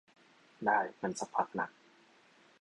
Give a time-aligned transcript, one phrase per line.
[0.65, 1.67] ได้ งั้นซักพักนะ